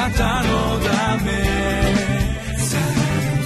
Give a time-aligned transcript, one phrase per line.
[0.00, 1.30] なたのため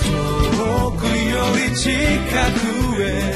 [0.05, 3.35] 遠くより近くへ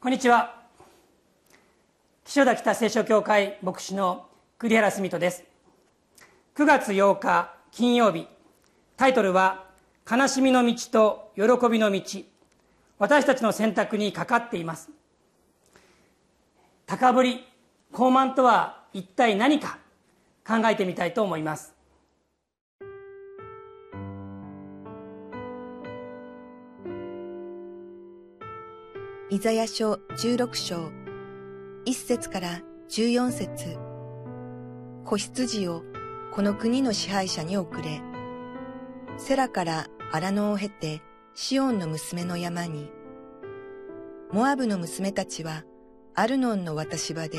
[0.00, 0.54] こんにちは。
[2.24, 4.24] 岸田北聖書協会牧師の
[4.56, 5.44] 栗原澄人です。
[6.56, 8.26] 9月8日金曜日。
[8.96, 9.66] タイトルは
[10.10, 12.00] 「悲しみの道と喜びの道」
[12.98, 14.90] 私たちの選択にかかっています。
[16.86, 17.44] 高ぶり
[17.92, 19.78] 高慢とは一体何か
[20.46, 21.74] 考えてみたいと思います。
[29.30, 30.90] イザヤ書16章
[31.84, 33.76] 1節から14節。
[35.04, 35.84] 子羊を
[36.32, 38.00] この国の支配者に送れ。
[39.18, 41.02] セラから荒野を経て
[41.40, 42.90] シオンの娘の山に
[44.32, 45.62] モアブの娘たちは
[46.16, 47.38] アルノンの渡し場で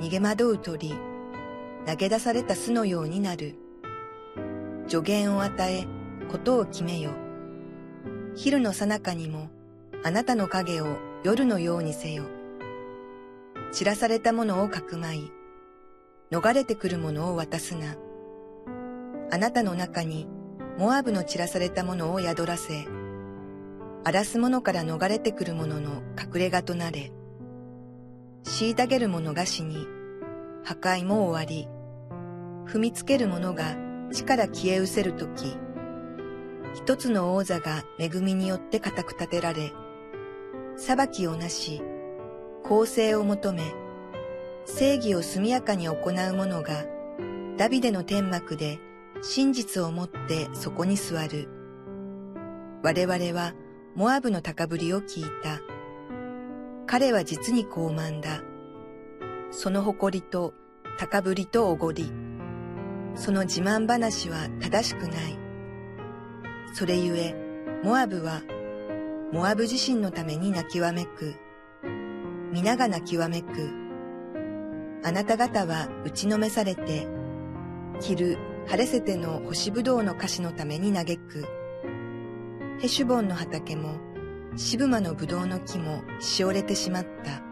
[0.00, 0.92] 逃げ惑う鳥
[1.86, 3.54] 投げ出された巣のようになる
[4.88, 5.86] 助言を与え
[6.28, 7.12] ことを決めよ
[8.34, 9.48] 昼の最中にも
[10.02, 12.24] あなたの影を夜のようにせよ。
[13.70, 15.30] 散らされたものをかくまい、
[16.32, 17.94] 逃れてくるものを渡すな。
[19.30, 20.26] あなたの中に
[20.78, 22.86] モアブの散らされたものを宿らせ、
[24.06, 27.10] 荒らす者から逃れてくる者の隠れ家となれ。
[28.44, 29.86] 虐げる者が死に、
[30.62, 31.66] 破壊も終わり、
[32.66, 33.76] 踏みつける者が
[34.12, 35.56] 地から消え失せるとき、
[36.74, 39.72] 一つの王座が恵みによって固く立てられ、
[40.76, 41.80] 裁きをなし、
[42.62, 43.62] 公正を求め、
[44.66, 46.84] 正義を速やかに行う者が、
[47.56, 48.80] ダビデの天幕で
[49.22, 51.48] 真実をもってそこに座る。
[52.82, 53.54] 我々は
[53.96, 55.60] モアブの高ぶりを聞いた。
[56.84, 58.42] 彼は実に高慢だ。
[59.52, 60.52] その誇りと
[60.98, 62.12] 高ぶりとおごり、
[63.14, 65.38] その自慢話は正しくない。
[66.72, 67.36] それゆえ、
[67.84, 68.42] モアブは
[69.32, 71.36] モアブ自身のために泣きわめく。
[72.52, 73.70] 皆が泣きわめく。
[75.04, 77.06] あなた方は打ちのめされて、
[78.00, 81.63] 着る晴れせての干しぶどうの菓子のために嘆く。
[82.80, 83.96] ヘシュボンの畑も、
[84.56, 87.42] シブマのぶどうの木もしおれてしまった。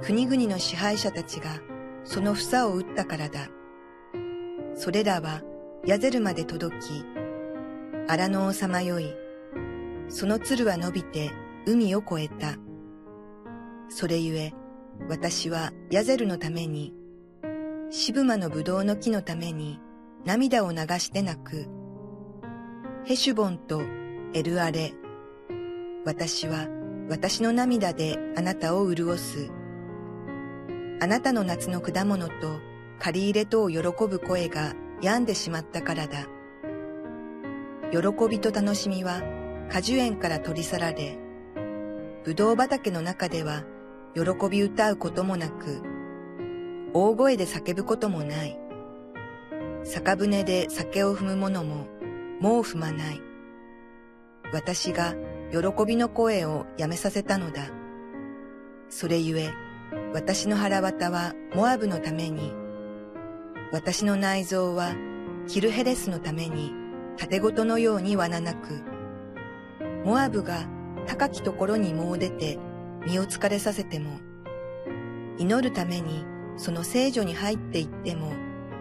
[0.00, 1.60] 国々の支配者たちが
[2.04, 3.48] その房を打ったからだ。
[4.74, 5.42] それらは
[5.84, 7.04] ヤゼルまで届き、
[8.08, 9.14] 荒野をさまよい、
[10.08, 11.30] その鶴は伸びて
[11.66, 12.54] 海を越えた。
[13.88, 14.52] それゆえ、
[15.08, 16.94] 私はヤゼルのために、
[17.90, 19.80] シブマのブドウの木のために
[20.24, 21.79] 涙を流して泣く。
[23.04, 23.82] ヘシュボンと
[24.34, 24.92] エルアレ。
[26.04, 26.68] 私は
[27.08, 29.50] 私の涙であなたを潤す。
[31.00, 32.60] あなたの夏の果物と
[32.98, 36.26] 借り入れとを喜ぶ声が病んでしまったからだ。
[37.90, 39.22] 喜びと楽しみは
[39.72, 41.18] 果樹園から取り去られ、
[42.22, 43.64] ぶどう畑の中では
[44.14, 45.82] 喜び歌うこともなく、
[46.92, 48.58] 大声で叫ぶこともない。
[49.84, 51.86] 酒舟で酒を踏む者も
[52.40, 53.20] もう踏まない。
[54.52, 55.14] 私が
[55.52, 57.68] 喜びの声をやめさせたのだ。
[58.88, 59.50] それゆえ、
[60.12, 62.52] 私の腹渡はモアブのために、
[63.72, 64.94] 私の内臓は
[65.46, 66.72] キルヘレスのために
[67.16, 68.82] 盾ごとのようにわなく、
[70.04, 70.66] モアブが
[71.06, 72.58] 高きところにもう出て
[73.06, 74.18] 身を疲れさせても、
[75.38, 76.24] 祈るために
[76.56, 78.32] その聖女に入っていっても、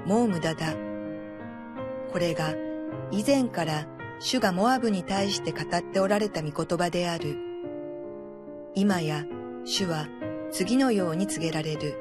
[0.06, 0.74] もう無駄だ。
[2.12, 2.54] これが
[3.12, 3.88] 以前から
[4.20, 7.38] 主がモアブに対して語っておられた御言葉である。
[8.76, 9.26] 今や
[9.64, 10.08] 主は
[10.52, 11.96] 次のように告げられる。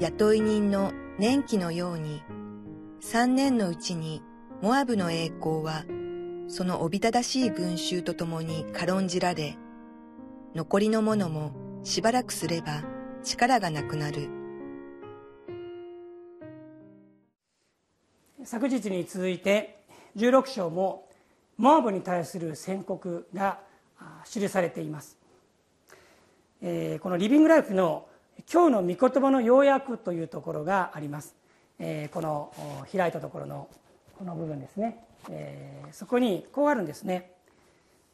[0.00, 2.22] 雇い人の年季のように、
[3.00, 4.22] 三年のうちに
[4.60, 5.84] モアブの栄光は
[6.48, 9.56] そのおびただしい群衆と共に軽んじられ、
[10.54, 11.52] 残りの者も
[11.84, 12.82] しばらくすれば
[13.22, 14.41] 力がなくなる。
[18.44, 19.82] 昨日に続いて
[20.16, 21.08] 16章も
[21.56, 23.60] モアブに対する宣告が
[24.28, 25.16] 記されています、
[26.60, 28.06] えー、このリビングライフの
[28.52, 31.36] 今日の御言葉の要約というところがあります、
[31.78, 32.52] えー、この
[32.90, 33.68] 開いたところの
[34.18, 35.04] この部分ですね。
[35.30, 37.32] えー、そこにこうあるんですね。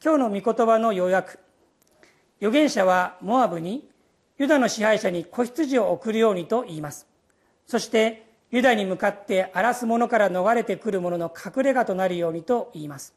[0.03, 1.39] 今日の御言葉の要約。
[2.39, 3.87] 預言者はモアブに
[4.37, 7.07] ユダの支配者に子羊を送るようにと言います。
[7.67, 13.13] そしてユダに向かって荒らす者から逃れてくる者の隠れ家となるようにと言います。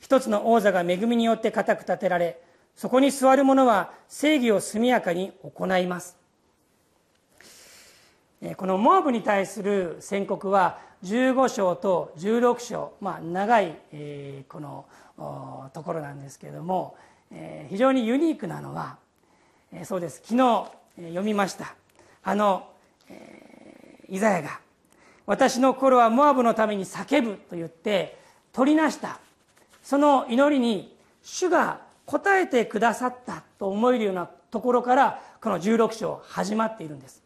[0.00, 2.38] 一つの王座が恵みによって固く立てられ
[2.76, 6.16] そこに座る者は正義を速やかに行います。
[8.56, 14.84] このモアブに対する宣告は15章と16章、まあ、長い、え、この
[15.72, 16.96] ところなんですけれども、
[17.30, 18.98] え、非常にユニークなのは、
[19.72, 20.20] え、そうです。
[20.24, 21.74] 昨日、え、読みました。
[22.22, 22.68] あの、
[23.08, 23.53] え、
[24.08, 24.60] イザヤが
[25.26, 28.18] 「私の心はモアブのために叫ぶ」と言って
[28.52, 29.18] 取りなした。
[29.82, 37.22] その祈りに主が答えてくださったと思えるようなところからこの16章始まっているんです。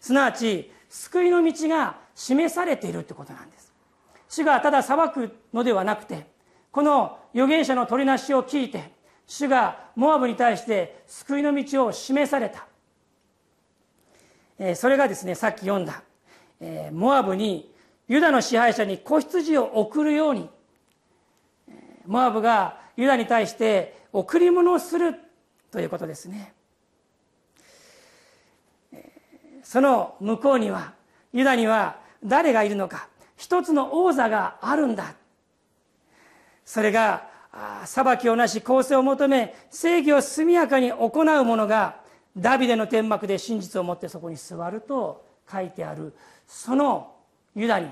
[0.00, 3.72] すなわち救いの道が示されているということなんです。
[4.28, 6.26] 主がただ裁くのではなくて
[6.70, 8.92] この預言者の取りなしを聞いて
[9.26, 12.66] 主がモアブに対して救いの道を示された。
[14.74, 16.02] それがですねさっき読んだ
[16.92, 17.72] モアブに
[18.08, 20.50] ユダの支配者に子羊を送るように
[22.06, 25.14] モアブがユダに対して贈り物をする
[25.70, 26.52] ということですね。
[29.62, 30.94] その向こうには
[31.32, 35.14] ユダには誰がいるのか一つの王座があるんだ。
[36.64, 37.28] それが
[37.84, 41.99] 裁きをなし公正を求め正義を速やかに行う者が
[42.36, 46.14] ダビデの天幕で真実を持ってそこに座ると書いてある
[46.46, 47.14] その
[47.54, 47.88] ユダに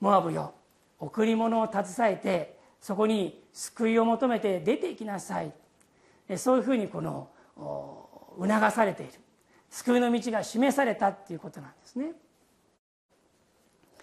[0.00, 0.54] モアブよ
[0.98, 5.52] 贈り物を携えてそこに救いを求めて出ていきなさい。
[6.36, 7.28] そういうふうにこの
[8.38, 9.12] 促されている。
[9.70, 12.12] 救いの道が示されたっていうことなんですね。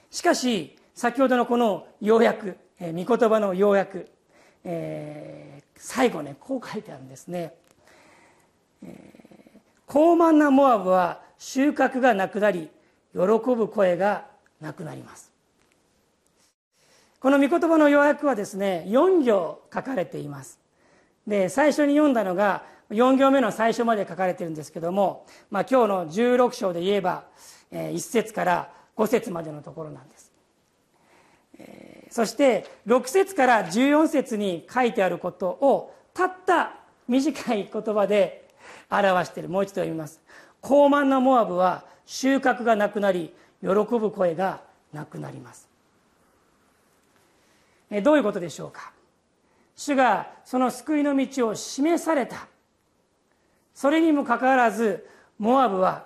[0.09, 4.09] しかし先ほどのこの要約御言葉の要約、
[4.63, 7.53] えー、最後ねこう書いてあるんですね、
[8.83, 9.20] え、
[9.91, 12.69] 高慢なモアブは収穫がなくなり
[13.11, 14.25] 喜ぶ声が
[14.61, 15.33] なくなります。
[17.19, 20.61] この御言葉の要約はですね4行書かれています。
[21.27, 27.25] で最初に読んだのが4行目の最初まで書かれてるんですけども、まあ、今日の16章で言えば、
[27.69, 30.31] えー、1節から5節までのところなんです、
[31.59, 36.77] えー、そして6節から14節に書いてあることをたった
[37.07, 38.41] 短い言葉で
[38.89, 39.49] 表している。
[39.49, 40.21] もう一度読みます。
[40.61, 44.61] 高慢なモアブは収穫がなくなり喜ぶ声が
[44.93, 45.67] なくなります。
[48.03, 48.93] どういうことでしょうか？
[49.75, 52.47] 主がその救いの道を示された。
[53.73, 55.07] それにもかかわらず
[55.39, 56.05] モアブは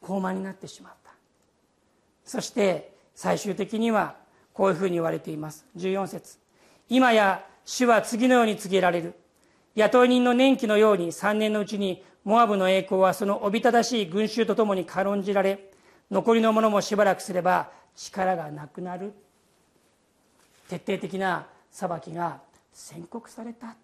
[0.00, 1.12] 高慢になってしまった。
[2.24, 4.16] そして最終的には
[4.52, 5.64] こういうふうに言われています。
[5.76, 6.38] 14節。
[6.88, 9.14] 今や主は次のように告げられる。
[9.74, 15.70] 雇い人の年季のように3年のうちにモアブの栄光はそのおびただしい群衆とともに軽んじられ
[16.10, 19.12] 残りの者もしばらくすれば力がなくなる。
[20.68, 22.40] 徹底的な裁きが
[22.72, 23.76] 宣告された。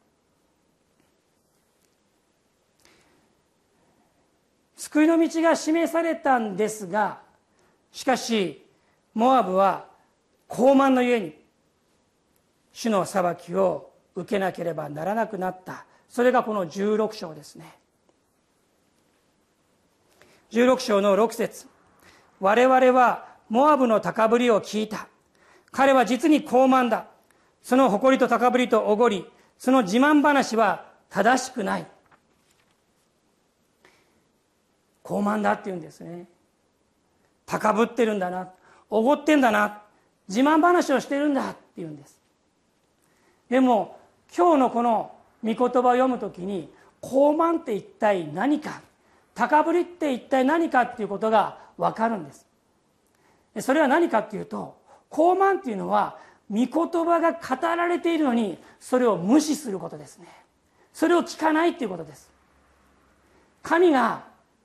[4.76, 7.20] 救いの道が示されたんですが
[7.90, 8.64] しかし
[9.12, 9.86] モアブは
[10.46, 11.34] 高慢のゆえに
[12.72, 13.87] 主の裁きを
[14.18, 15.84] 受けなければならなくなった。
[16.08, 17.78] それがこの16章ですね。
[20.50, 21.66] 16章の6節。
[22.40, 25.06] 我々はモアブの高ぶりを聞いた。
[25.70, 27.06] 彼は実に高慢だ。
[27.62, 29.30] その誇りと高ぶりとおごり。
[29.56, 31.86] その自慢話は正しくない。
[35.02, 36.26] 高慢だって言うんですね。
[37.46, 38.50] 高ぶってるんだな。
[38.90, 39.82] おごってんだな。
[40.28, 42.18] 自慢話をしてるんだって言うんです。
[43.48, 43.97] でも
[44.36, 48.80] 今日のこの御言葉を読むときに高慢って一体何か
[49.34, 52.46] 高ぶりって一体何かっていうことが分かるんです。
[53.60, 54.76] それは何かっていうと
[55.08, 56.18] 高慢っていうのは
[56.50, 56.68] 御言
[57.04, 60.26] 葉が語られているのにそれを無視することですね。
[60.92, 62.30] それを聞かないっていうことです。
[63.62, 64.24] 神が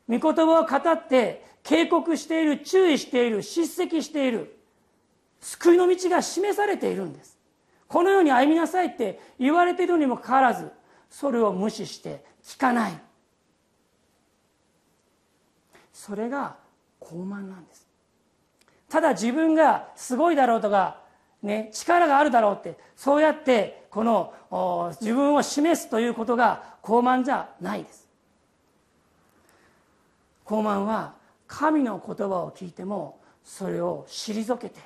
[0.09, 4.57] 御言葉を語って警告している注意している叱責している
[5.39, 7.32] 救いの道が示されているんです。
[7.93, 10.71] このように歩みなさいって言われているにもかかわらず
[11.11, 12.93] それを無視して聞かない。
[15.93, 16.55] それが
[16.99, 17.87] 傲慢なんです。
[18.89, 21.01] ただ自分がすごいだろうとか、
[21.43, 24.33] ね、力があるだろうってそうやってこの
[24.99, 28.07] 自分を示すということが傲慢じゃないです。
[30.47, 31.13] 傲慢は
[31.45, 34.79] 神の言葉を聞いてもそれを退けて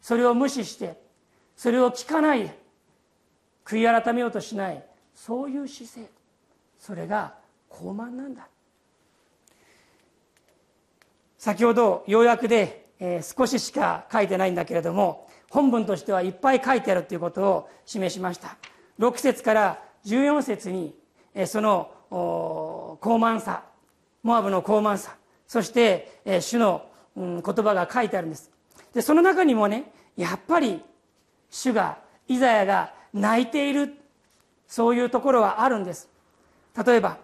[0.00, 1.01] それを無視して
[1.62, 2.52] それを聞かない。
[3.64, 4.84] 悔い改めようとしない。
[5.14, 6.10] そういう姿勢。
[6.76, 7.34] それが
[7.70, 8.48] 傲慢なんだ。
[11.38, 18.56] 先ほど要約で、えー、少ししか書いてないんだけれども本文としてはいっぱい書いてあるということを示しました。
[18.98, 20.96] 6節から14節に
[21.32, 23.62] えその高慢さ
[24.24, 25.14] モアブの高慢さ
[25.46, 28.50] そしてえ主のうん言葉が書いてあるんです。
[28.92, 30.82] でその中にもねやっぱり
[31.52, 33.94] 主がイザヤが泣いている
[34.66, 36.08] そういうところはあるんです。
[36.84, 37.18] 例えば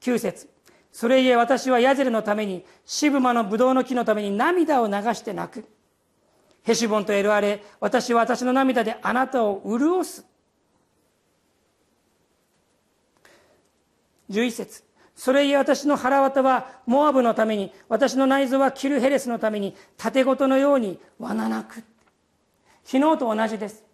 [0.00, 0.48] 9節
[0.92, 5.64] それゆえ私はヤゼルのためにシブマのブドウの木のために涙を流して泣く。
[6.64, 10.26] ヘシュボンとエルアレ私は私の涙であなたを潤す。
[14.30, 14.82] 11節
[15.14, 21.84] それゆえ私の腹渡はモアブのために私の内臓はキルヘレスのために盾ごとのようにわななく。
[22.90, 23.84] 昨日と同じです。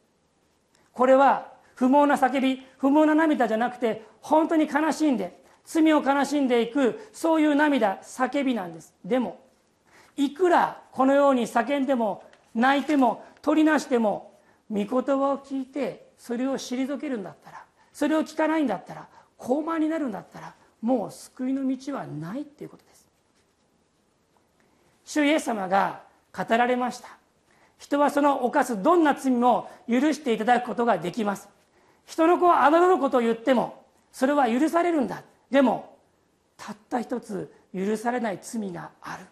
[0.93, 8.95] これは不毛な叫び不毛な涙じゃなくて本当に悲しんで罪を悲しんでいくそういう涙叫びなんです。
[9.05, 9.41] でも
[10.17, 12.23] いくらこのように叫んでも
[12.55, 14.39] 泣いても取りなしても
[14.71, 23.09] 御言葉を聞いてそれを退けるんだったらそれを聞かないんだったら高慢になるんだったらもう救いの道はないっていうことです。
[25.05, 27.24] 主イエス様が語られました。
[27.79, 31.49] 人はその犯すどんな罪も許していただくことができます。
[32.07, 35.23] 人の子を侮ることを言ってもそれは許されるんだ。
[35.51, 35.97] でも
[36.57, 39.27] たった一つ許されない罪がある。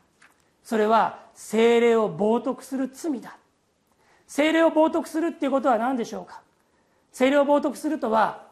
[0.65, 3.37] それは精霊を冒涜する罪だ。
[4.27, 6.41] 精霊を冒涜するっていうことは何でしょうか？
[7.13, 8.47] 精霊を冒涜するとは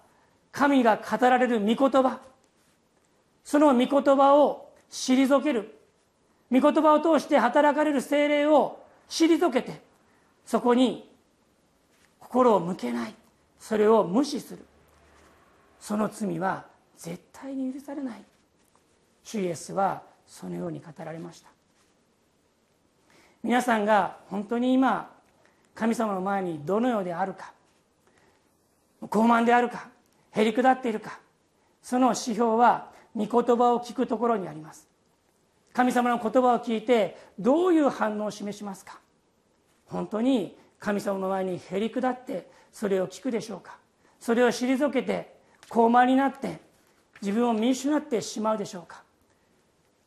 [0.52, 2.20] 神が語られる御言葉。
[3.44, 5.78] その御言葉を退ける。
[6.50, 8.79] 御言葉を通して働かれる精霊を
[9.10, 9.82] 退けて
[10.46, 11.10] そこに
[12.18, 13.14] 心を向けない。
[13.58, 14.64] それを無視する。
[15.78, 16.64] その罪は
[16.96, 18.24] 絶対に許されない。
[19.22, 21.50] 主イエスはそのように語られました。
[23.42, 25.10] 皆さんが本当に今
[25.74, 27.52] 神様の前にどのようであるか
[29.02, 29.88] 傲慢であるか
[30.32, 31.18] へりくだっているか
[31.82, 34.89] その指標は御言葉を聞くところにあります。
[35.72, 39.00] 神様の言葉を聞いてどういう反応を示しますか？
[39.86, 43.78] 本当に神様の前にへりくだってそれを聞くでしょうか？
[44.18, 45.36] それを退けて
[45.68, 46.60] 高慢になって
[47.22, 49.02] 自分を見失ってしまうでしょうか？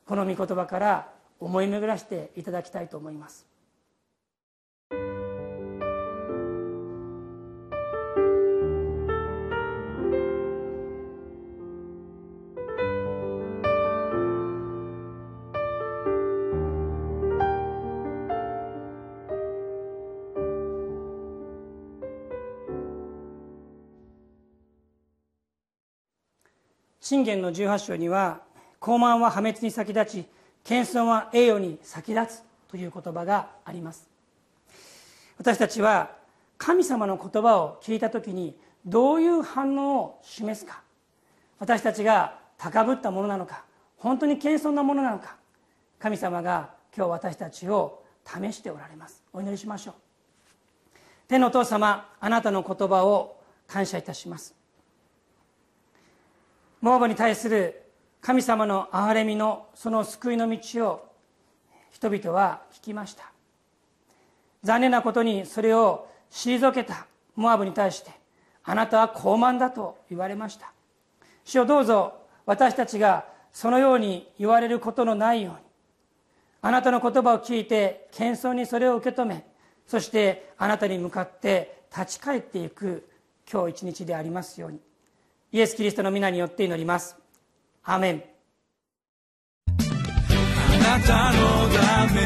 [0.06, 3.46] この御言葉から思い巡らせていただきたいと思います。
[27.14, 28.42] 信玄の18章には
[28.80, 30.26] 高慢は破滅に先立ち
[30.64, 34.10] 謙遜は栄誉に先立つという言葉があります。
[35.38, 36.10] 私たちは
[36.58, 40.82] 神様の言葉を聞いた時にどういう反応を示すか。
[41.60, 43.64] 私たちが高ぶったものなのか
[43.98, 45.36] 本当に謙遜なものなのか
[46.00, 49.24] 神様が今日私たちを試しておられます。
[49.32, 49.94] お祈りしましょう。
[51.28, 54.63] 天のお父様あなたの言葉を感謝いたします。
[56.84, 57.82] モーブに対する
[58.20, 61.14] 神様の憐れみのその救いの道を
[61.92, 63.32] 人々は聞きました。
[64.64, 68.12] 残念なことにそれを退けたモアブに対して
[68.66, 70.74] あなたは高慢だと言われました。
[71.46, 75.60] 主をどうぞ私たちがそのように言われることのないように
[76.64, 79.46] あなたの言葉を聞いて謙遜にそれを受け止め
[79.88, 83.08] そしてあなたに向かって立ち返っていく
[83.50, 84.82] 今日一日でありますように。
[85.54, 87.16] イエス・キリストの皆によって祈ります。
[87.84, 88.24] アメン。
[89.68, 89.74] あ
[90.98, 92.22] なたのため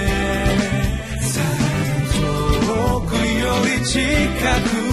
[2.16, 4.00] 遠くより近
[4.82, 4.87] く